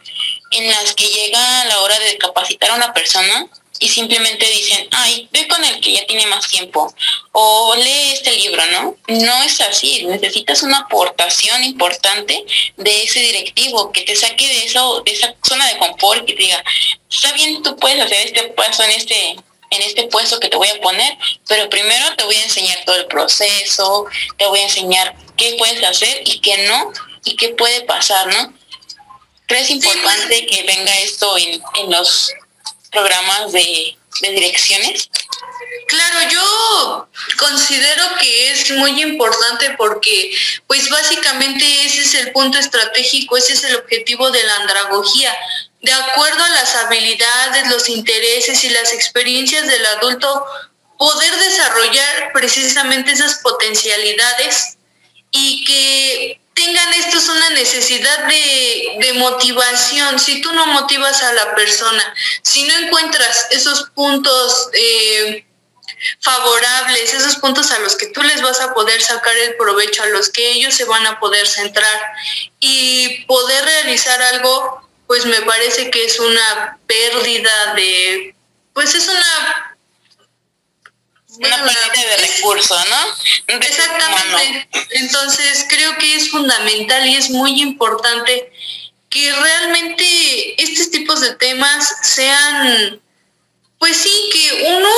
en 0.51 0.69
las 0.69 0.95
que 0.95 1.07
llega 1.09 1.65
la 1.67 1.81
hora 1.81 1.99
de 1.99 2.19
capacitar 2.19 2.71
a 2.71 2.75
una 2.75 2.95
persona 2.95 3.49
y 3.79 3.89
simplemente 3.89 4.47
dicen, 4.49 4.89
ay, 4.93 5.29
ve 5.33 5.47
con 5.49 5.63
el 5.65 5.81
que 5.81 5.93
ya 5.93 6.07
tiene 6.07 6.27
más 6.27 6.49
tiempo 6.49 6.93
o 7.33 7.75
lee 7.77 8.13
este 8.13 8.33
libro, 8.33 8.63
¿no? 8.73 8.97
No 9.09 9.43
es 9.43 9.61
así, 9.61 10.05
necesitas 10.07 10.63
una 10.63 10.79
aportación 10.79 11.63
importante 11.65 12.45
de 12.77 13.03
ese 13.03 13.21
directivo 13.21 13.93
que 13.93 14.03
te 14.03 14.17
saque 14.17 14.47
de, 14.47 14.65
eso, 14.65 15.03
de 15.05 15.13
esa 15.13 15.35
zona 15.47 15.69
de 15.69 15.79
confort 15.79 16.25
que 16.25 16.35
te 16.35 16.43
diga, 16.43 16.65
está 17.11 17.33
bien, 17.33 17.63
tú 17.63 17.77
puedes 17.77 18.01
hacer 18.01 18.27
este 18.27 18.45
paso 18.49 18.83
en 18.85 18.91
este 18.93 19.37
en 19.71 19.83
este 19.83 20.05
puesto 20.09 20.41
que 20.41 20.49
te 20.49 20.57
voy 20.57 20.69
a 20.69 20.81
poner, 20.81 21.17
pero 21.49 21.69
primero 21.69 22.15
te 22.17 22.25
voy 22.25 22.37
a 22.37 22.45
enseñar 22.45 22.79
todo 22.85 22.97
el 22.97 23.07
proceso, 23.07 24.07
te 24.37 24.47
voy 24.47 24.61
a 24.61 24.65
enseñar 24.65 25.15
qué 25.37 25.57
puedes 25.59 25.83
hacer 25.83 26.23
y 26.25 26.41
qué 26.41 26.67
no, 26.69 26.93
y 27.25 27.37
qué 27.37 27.51
puede 27.51 27.83
pasar, 27.83 28.27
¿no? 28.29 28.55
¿Crees 29.47 29.71
importante 29.71 30.47
que 30.47 30.63
venga 30.65 30.99
esto 30.99 31.37
en, 31.39 31.63
en 31.81 31.91
los 31.91 32.33
programas 32.91 33.53
de, 33.53 33.97
de 34.21 34.31
direcciones? 34.31 35.09
Claro, 35.89 36.29
yo 36.31 37.09
considero 37.39 38.03
que 38.19 38.51
es 38.51 38.57
es 38.71 38.71
muy 38.73 39.01
importante 39.03 39.75
porque 39.77 40.33
pues 40.67 40.89
básicamente 40.91 41.65
ese 41.85 42.03
es 42.03 42.15
el 42.15 42.33
punto 42.33 42.59
estratégico, 42.59 43.37
ese 43.37 43.53
es 43.53 43.65
el 43.65 43.77
objetivo 43.77 44.31
de 44.31 44.43
la 44.43 44.57
andragogía. 44.57 45.37
De 45.83 45.93
acuerdo 45.93 46.43
a 46.43 46.49
las 46.49 46.75
habilidades, 46.75 47.69
los 47.69 47.89
intereses 47.89 48.65
y 48.65 48.71
las 48.71 48.93
experiencias 48.93 49.67
del 49.67 49.87
adulto, 49.87 50.45
poder 50.99 51.37
desarrollar 51.37 52.33
precisamente 52.33 53.13
esas 53.13 53.37
potencialidades 53.37 54.79
y 55.31 55.65
que 55.65 56.41
tengan 56.57 56.93
estos 56.95 57.29
una 57.29 57.51
necesidad 57.51 58.27
de, 58.27 59.13
motivación. 59.17 60.19
Si 60.19 60.41
tú 60.41 60.53
no 60.53 60.67
motivas 60.67 61.23
a 61.23 61.33
la 61.33 61.55
persona, 61.55 62.15
si 62.43 62.65
no 62.65 62.77
encuentras 62.79 63.47
esos 63.51 63.91
puntos 63.91 64.69
eh, 64.73 65.47
favorables, 66.21 67.15
esos 67.15 67.37
puntos 67.37 67.71
a 67.71 67.79
los 67.81 67.97
que 67.97 68.09
tú 68.09 68.23
les 68.23 68.43
vas 68.43 68.61
a 68.61 68.75
poder 68.75 69.01
sacar 69.03 69.37
el 69.37 69.57
provecho, 69.57 70.03
a 70.03 70.07
los 70.07 70.31
que 70.31 70.53
ellos 70.53 70.75
se 70.75 70.85
van 70.85 71.07
a 71.07 71.19
poder 71.21 71.47
centrar 71.47 72.01
y 72.61 73.25
poder 73.27 73.65
realizar 73.65 74.21
algo, 74.21 74.86
pues 75.07 75.25
me 75.27 75.41
parece 75.43 75.91
que 75.91 76.05
es 76.05 76.19
una 76.19 76.79
pérdida 76.87 77.75
de, 77.75 78.35
pues 78.73 78.95
es 78.95 79.09
una 79.09 79.77
una 81.39 81.65
pérdida 81.65 82.11
de 82.11 82.17
recursos, 82.17 82.79
¿no? 82.89 83.57
Exactamente. 83.59 84.69
Entonces 84.93 85.67
creo 85.69 85.97
que 85.99 86.17
es 86.17 86.31
fundamental 86.31 87.07
y 87.07 87.17
es 87.17 87.31
muy 87.31 87.61
importante 87.61 88.53
que 89.11 89.33
realmente 89.33 90.63
estos 90.63 90.91
tipos 90.91 91.21
de 91.21 91.35
temas 91.37 91.95
sean, 92.03 93.01
pues 93.79 93.97
sí, 93.97 94.31
que 94.33 94.65
uno 94.69 94.89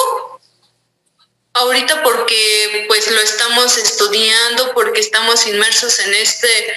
ahorita 1.55 2.03
porque 2.03 2.85
pues 2.89 3.11
lo 3.11 3.21
estamos 3.21 3.77
estudiando, 3.77 4.73
porque 4.75 5.01
estamos 5.01 5.47
inmersos 5.47 5.99
en 6.01 6.15
este 6.15 6.73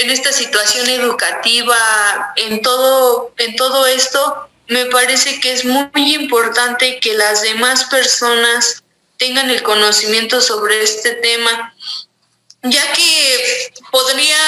en 0.00 0.10
esta 0.10 0.32
situación 0.32 0.88
educativa, 0.88 2.32
en 2.36 2.62
todo 2.62 3.32
en 3.36 3.56
todo 3.56 3.86
esto, 3.86 4.48
me 4.68 4.86
parece 4.86 5.40
que 5.40 5.52
es 5.52 5.64
muy 5.64 6.14
importante 6.14 7.00
que 7.00 7.14
las 7.14 7.42
demás 7.42 7.84
personas 7.84 8.82
tengan 9.18 9.50
el 9.50 9.62
conocimiento 9.62 10.40
sobre 10.40 10.82
este 10.82 11.12
tema, 11.14 11.74
ya 12.62 12.92
que 12.92 13.72
podría 13.90 14.38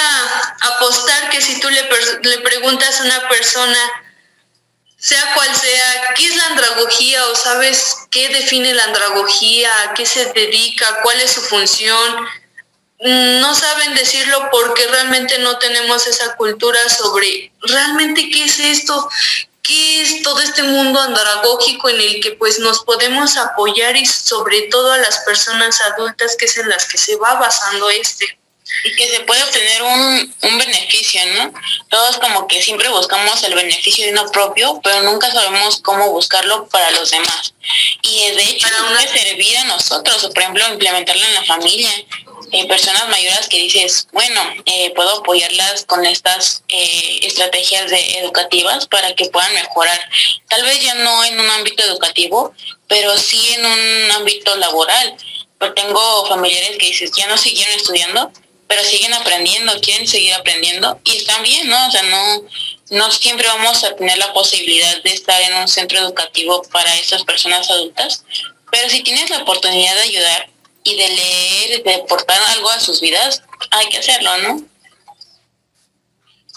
apostar 0.61 1.29
que 1.29 1.41
si 1.41 1.59
tú 1.59 1.69
le, 1.69 1.87
le 2.23 2.39
preguntas 2.39 2.99
a 2.99 3.03
una 3.03 3.27
persona, 3.27 3.77
sea 4.97 5.33
cual 5.35 5.53
sea, 5.53 6.13
qué 6.15 6.25
es 6.25 6.35
la 6.37 6.45
andragogía 6.47 7.27
o 7.27 7.35
sabes 7.35 7.97
qué 8.09 8.29
define 8.29 8.73
la 8.73 8.85
andragogía, 8.85 9.69
a 9.83 9.93
qué 9.93 10.05
se 10.05 10.31
dedica, 10.33 11.01
cuál 11.03 11.19
es 11.19 11.31
su 11.33 11.41
función, 11.41 12.25
no 13.03 13.53
saben 13.53 13.93
decirlo 13.95 14.49
porque 14.49 14.87
realmente 14.87 15.37
no 15.39 15.57
tenemos 15.59 16.07
esa 16.07 16.35
cultura 16.35 16.79
sobre 16.89 17.51
realmente 17.61 18.29
qué 18.29 18.45
es 18.45 18.59
esto, 18.59 19.09
qué 19.61 20.01
es 20.01 20.23
todo 20.23 20.39
este 20.39 20.63
mundo 20.63 21.01
andragógico 21.01 21.89
en 21.89 21.99
el 21.99 22.21
que 22.21 22.31
pues 22.31 22.59
nos 22.59 22.83
podemos 22.83 23.35
apoyar 23.35 23.97
y 23.97 24.05
sobre 24.05 24.63
todo 24.63 24.93
a 24.93 24.97
las 24.97 25.19
personas 25.19 25.81
adultas 25.81 26.37
que 26.37 26.45
es 26.45 26.57
en 26.57 26.69
las 26.69 26.85
que 26.85 26.97
se 26.97 27.17
va 27.17 27.33
basando 27.35 27.89
este. 27.89 28.39
Y 28.85 28.95
que 28.95 29.07
se 29.07 29.19
puede 29.21 29.43
obtener 29.43 29.83
un, 29.83 30.35
un 30.41 30.57
beneficio, 30.57 31.21
¿no? 31.35 31.53
Todos 31.89 32.17
como 32.17 32.47
que 32.47 32.61
siempre 32.61 32.89
buscamos 32.89 33.43
el 33.43 33.53
beneficio 33.53 34.05
de 34.05 34.13
uno 34.13 34.31
propio, 34.31 34.79
pero 34.83 35.03
nunca 35.03 35.31
sabemos 35.31 35.79
cómo 35.81 36.09
buscarlo 36.09 36.67
para 36.69 36.89
los 36.91 37.11
demás. 37.11 37.53
Y 38.01 38.31
de 38.31 38.43
hecho 38.43 38.67
puede 38.87 39.07
servir 39.07 39.57
a 39.57 39.65
nosotros, 39.65 40.23
o 40.23 40.31
por 40.31 40.41
ejemplo 40.41 40.67
implementarlo 40.69 41.23
en 41.23 41.33
la 41.35 41.43
familia, 41.43 41.89
eh, 42.51 42.67
personas 42.67 43.07
mayores 43.09 43.47
que 43.47 43.57
dices, 43.57 44.07
bueno, 44.11 44.41
eh, 44.65 44.91
puedo 44.95 45.19
apoyarlas 45.19 45.85
con 45.85 46.05
estas 46.05 46.63
eh, 46.67 47.19
estrategias 47.23 47.89
de 47.89 48.19
educativas 48.19 48.87
para 48.87 49.13
que 49.15 49.29
puedan 49.29 49.53
mejorar. 49.53 49.99
Tal 50.47 50.63
vez 50.63 50.81
ya 50.81 50.95
no 50.95 51.23
en 51.23 51.39
un 51.39 51.49
ámbito 51.49 51.83
educativo, 51.83 52.53
pero 52.87 53.17
sí 53.17 53.41
en 53.55 53.65
un 53.65 54.11
ámbito 54.11 54.55
laboral. 54.57 55.15
Pero 55.57 55.73
tengo 55.73 56.25
familiares 56.27 56.77
que 56.77 56.87
dices, 56.87 57.11
ya 57.15 57.27
no 57.27 57.37
siguieron 57.37 57.73
estudiando, 57.75 58.31
pero 58.67 58.83
siguen 58.83 59.13
aprendiendo, 59.13 59.79
quieren 59.81 60.07
seguir 60.07 60.33
aprendiendo 60.33 60.99
y 61.03 61.17
están 61.17 61.43
bien, 61.43 61.69
¿no? 61.69 61.87
O 61.87 61.91
sea, 61.91 62.03
no, 62.03 62.43
no 62.89 63.11
siempre 63.11 63.47
vamos 63.47 63.83
a 63.83 63.95
tener 63.95 64.17
la 64.17 64.33
posibilidad 64.33 65.01
de 65.03 65.13
estar 65.13 65.41
en 65.41 65.53
un 65.55 65.67
centro 65.67 65.99
educativo 65.99 66.63
para 66.71 66.95
esas 66.95 67.23
personas 67.23 67.69
adultas, 67.69 68.23
pero 68.71 68.89
si 68.89 69.03
tienes 69.03 69.29
la 69.29 69.43
oportunidad 69.43 69.93
de 69.95 70.01
ayudar, 70.01 70.49
y 70.83 70.95
de 70.95 71.09
leer, 71.09 71.83
de 71.83 71.95
aportar 71.95 72.39
algo 72.49 72.69
a 72.69 72.79
sus 72.79 73.01
vidas, 73.01 73.41
hay 73.71 73.87
que 73.89 73.99
hacerlo, 73.99 74.37
¿no? 74.39 74.61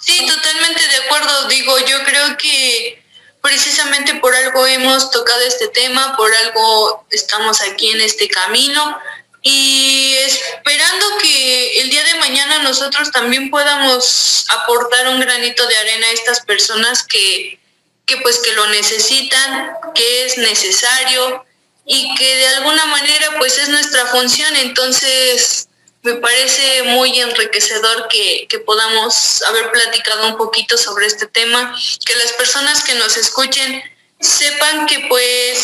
Sí, 0.00 0.24
totalmente 0.26 0.86
de 0.86 0.96
acuerdo. 1.04 1.48
Digo, 1.48 1.78
yo 1.80 2.04
creo 2.04 2.36
que 2.36 3.02
precisamente 3.40 4.14
por 4.16 4.34
algo 4.34 4.66
hemos 4.66 5.10
tocado 5.10 5.40
este 5.42 5.68
tema, 5.68 6.16
por 6.16 6.34
algo 6.34 7.06
estamos 7.10 7.60
aquí 7.62 7.90
en 7.90 8.00
este 8.00 8.28
camino 8.28 8.98
y 9.42 10.14
esperando 10.26 11.06
que 11.20 11.80
el 11.80 11.90
día 11.90 12.02
de 12.02 12.16
mañana 12.16 12.58
nosotros 12.64 13.12
también 13.12 13.48
podamos 13.48 14.44
aportar 14.48 15.06
un 15.06 15.20
granito 15.20 15.64
de 15.68 15.76
arena 15.76 16.08
a 16.08 16.12
estas 16.12 16.40
personas 16.40 17.04
que, 17.04 17.60
que 18.04 18.16
pues 18.16 18.40
que 18.40 18.52
lo 18.54 18.66
necesitan, 18.66 19.74
que 19.94 20.24
es 20.24 20.38
necesario, 20.38 21.45
y 21.86 22.14
que 22.16 22.36
de 22.36 22.46
alguna 22.48 22.84
manera 22.86 23.30
pues 23.38 23.56
es 23.58 23.68
nuestra 23.68 24.06
función, 24.06 24.54
entonces 24.56 25.68
me 26.02 26.14
parece 26.14 26.82
muy 26.84 27.18
enriquecedor 27.20 28.08
que, 28.08 28.48
podamos 28.66 29.42
haber 29.48 29.70
platicado 29.70 30.26
un 30.28 30.36
poquito 30.36 30.76
sobre 30.76 31.06
este 31.06 31.26
tema, 31.26 31.76
que 32.04 32.14
las 32.16 32.32
personas 32.32 32.82
que 32.82 32.94
nos 32.94 33.16
escuchen 33.16 33.82
sepan 34.18 34.86
que 34.86 35.00
pues 35.08 35.58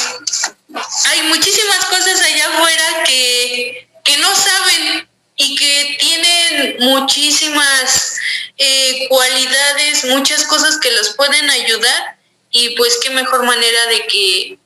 hay 1.06 1.22
muchísimas 1.22 1.84
cosas 1.86 2.20
allá 2.20 2.48
afuera 2.48 3.04
que, 3.04 3.88
que 4.04 4.16
no 4.18 4.28
saben 4.36 5.08
y 5.36 5.56
que 5.56 5.96
tienen 5.98 6.76
muchísimas 6.80 8.16
eh, 8.58 9.06
cualidades, 9.08 10.04
muchas 10.04 10.44
cosas 10.44 10.78
que 10.78 10.92
los 10.92 11.10
pueden 11.10 11.50
ayudar 11.50 12.18
y 12.50 12.70
pues 12.76 12.98
qué 13.02 13.10
mejor 13.10 13.44
manera 13.44 13.86
de 13.86 14.06
que 14.06 14.58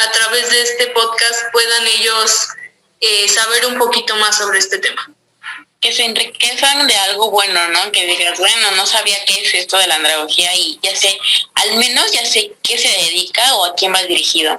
a 0.00 0.10
través 0.12 0.50
de 0.50 0.62
este 0.62 0.86
podcast 0.88 1.52
puedan 1.52 1.86
ellos 1.86 2.48
eh, 3.00 3.28
saber 3.28 3.66
un 3.66 3.78
poquito 3.78 4.16
más 4.16 4.36
sobre 4.38 4.58
este 4.58 4.78
tema. 4.78 5.10
Que 5.80 5.92
se 5.92 6.04
enriquezcan 6.04 6.86
de 6.86 6.94
algo 6.96 7.30
bueno, 7.30 7.68
¿no? 7.68 7.90
Que 7.92 8.06
digas, 8.06 8.38
bueno, 8.38 8.70
no 8.72 8.86
sabía 8.86 9.24
qué 9.24 9.42
es 9.42 9.54
esto 9.54 9.78
de 9.78 9.86
la 9.86 9.96
andragogía 9.96 10.54
y 10.54 10.78
ya 10.82 10.94
sé, 10.94 11.18
al 11.54 11.76
menos 11.76 12.12
ya 12.12 12.24
sé 12.24 12.52
qué 12.62 12.78
se 12.78 12.88
dedica 12.88 13.54
o 13.54 13.64
a 13.64 13.74
quién 13.74 13.94
va 13.94 14.02
dirigido. 14.02 14.58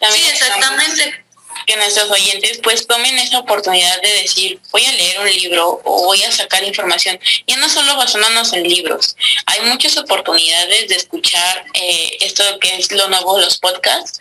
sí, 0.00 0.28
exactamente. 0.28 1.18
Que 1.66 1.76
nuestros 1.76 2.10
oyentes 2.10 2.58
pues 2.62 2.86
tomen 2.86 3.16
esa 3.18 3.38
oportunidad 3.38 4.00
de 4.00 4.22
decir, 4.22 4.58
voy 4.72 4.84
a 4.84 4.92
leer 4.92 5.20
un 5.20 5.30
libro 5.30 5.80
o 5.84 6.06
voy 6.06 6.22
a 6.24 6.32
sacar 6.32 6.64
información. 6.64 7.20
Ya 7.46 7.56
no 7.58 7.68
solo 7.68 7.94
basándonos 7.96 8.52
en 8.54 8.64
libros, 8.64 9.14
hay 9.46 9.60
muchas 9.66 9.96
oportunidades 9.98 10.88
de 10.88 10.96
escuchar 10.96 11.64
eh, 11.74 12.16
esto 12.22 12.42
que 12.58 12.76
es 12.76 12.90
lo 12.90 13.06
nuevo, 13.08 13.38
los 13.38 13.58
podcasts, 13.58 14.18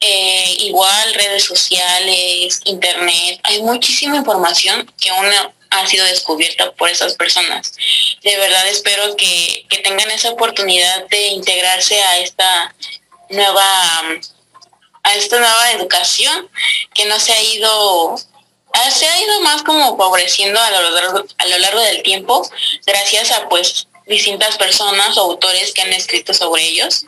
eh, 0.00 0.56
igual 0.60 1.14
redes 1.14 1.44
sociales, 1.44 2.60
internet, 2.64 3.40
hay 3.42 3.62
muchísima 3.62 4.16
información 4.16 4.90
que 5.00 5.10
aún 5.10 5.26
ha 5.70 5.86
sido 5.86 6.04
descubierta 6.06 6.72
por 6.72 6.88
esas 6.88 7.14
personas. 7.14 7.72
De 8.22 8.36
verdad 8.36 8.68
espero 8.68 9.16
que, 9.16 9.66
tengan 9.82 10.10
esa 10.10 10.30
oportunidad 10.30 11.06
de 11.08 11.28
integrarse 11.28 12.00
a 12.02 12.18
esta 12.18 12.74
nueva 13.30 13.64
a 15.02 15.14
esta 15.16 15.38
nueva 15.38 15.72
educación 15.72 16.48
que 16.94 17.04
no 17.04 17.20
se 17.20 17.32
ha 17.32 17.42
ido 17.42 18.16
se 18.90 19.06
ha 19.06 19.22
ido 19.22 19.40
más 19.40 19.62
como 19.62 19.96
favoreciendo 19.98 20.58
a 20.58 20.70
lo 20.70 20.90
largo, 20.90 21.24
a 21.36 21.46
lo 21.46 21.58
largo 21.58 21.80
del 21.80 22.02
tiempo 22.02 22.48
gracias 22.86 23.30
a 23.30 23.48
pues 23.48 23.86
distintas 24.06 24.56
personas 24.56 25.16
o 25.18 25.22
autores 25.22 25.72
que 25.72 25.82
han 25.82 25.92
escrito 25.92 26.32
sobre 26.32 26.62
ellos 26.64 27.04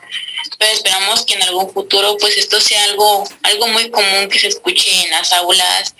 pero 0.59 0.73
esperamos 0.73 1.25
que 1.25 1.35
en 1.35 1.43
algún 1.43 1.73
futuro 1.73 2.17
pues 2.19 2.37
esto 2.37 2.61
sea 2.61 2.83
algo 2.85 3.25
algo 3.43 3.69
muy 3.69 3.91
común 3.91 4.29
que 4.29 4.39
se 4.39 4.49
escuche 4.49 4.91
en 5.05 5.11
las 5.11 5.33
aulas 5.33 5.95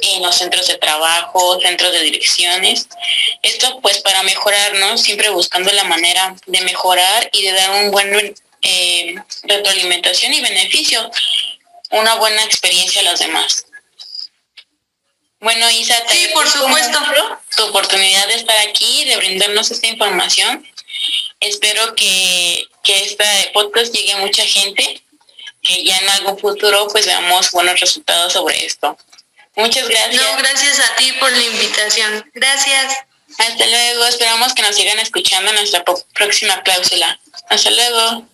en 0.00 0.22
los 0.22 0.36
centros 0.36 0.66
de 0.68 0.76
trabajo 0.76 1.60
centros 1.60 1.92
de 1.92 2.02
direcciones 2.02 2.88
esto 3.42 3.80
pues 3.80 3.98
para 3.98 4.22
mejorarnos 4.22 5.02
siempre 5.02 5.30
buscando 5.30 5.72
la 5.72 5.84
manera 5.84 6.34
de 6.46 6.60
mejorar 6.62 7.28
y 7.32 7.42
de 7.42 7.52
dar 7.52 7.84
un 7.84 7.90
buen 7.90 8.34
eh, 8.62 9.14
retroalimentación 9.44 10.32
y 10.34 10.40
beneficio 10.40 11.10
una 11.90 12.14
buena 12.16 12.44
experiencia 12.44 13.00
a 13.00 13.04
los 13.04 13.18
demás 13.18 13.64
bueno, 15.40 15.70
Isa, 15.70 15.94
sí, 16.08 16.28
por 16.34 16.48
supuesto. 16.48 16.98
Tu 17.56 17.62
oportunidad 17.64 18.26
de 18.26 18.34
estar 18.34 18.56
aquí, 18.68 19.04
de 19.04 19.16
brindarnos 19.16 19.70
esta 19.70 19.86
información. 19.86 20.66
Espero 21.40 21.94
que, 21.94 22.66
que 22.88 23.04
este 23.04 23.50
podcast 23.52 23.92
llegue 23.92 24.12
a 24.12 24.16
mucha 24.16 24.42
gente, 24.44 25.02
que 25.60 25.84
ya 25.84 25.98
en 25.98 26.08
algún 26.08 26.38
futuro 26.38 26.88
pues 26.90 27.04
veamos 27.04 27.50
buenos 27.50 27.78
resultados 27.78 28.32
sobre 28.32 28.64
esto. 28.64 28.96
Muchas 29.56 29.86
gracias. 29.86 30.22
No, 30.22 30.38
gracias 30.38 30.80
a 30.80 30.96
ti 30.96 31.12
por 31.20 31.30
la 31.30 31.44
invitación. 31.44 32.30
Gracias. 32.32 32.96
Hasta 33.36 33.66
luego. 33.66 34.06
Esperamos 34.06 34.54
que 34.54 34.62
nos 34.62 34.74
sigan 34.74 34.98
escuchando 35.00 35.50
en 35.50 35.56
nuestra 35.56 35.84
próxima 36.14 36.62
cláusula. 36.62 37.20
Hasta 37.50 37.70
luego. 37.72 38.26